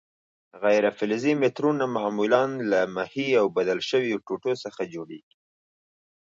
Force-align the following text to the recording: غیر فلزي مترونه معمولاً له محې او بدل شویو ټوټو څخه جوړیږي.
غیر 0.63 0.83
فلزي 0.97 1.33
مترونه 1.41 1.85
معمولاً 1.95 2.43
له 2.71 2.79
محې 2.95 3.27
او 3.39 3.45
بدل 3.57 3.79
شویو 3.89 4.23
ټوټو 4.27 4.53
څخه 4.63 4.81
جوړیږي. 4.93 5.37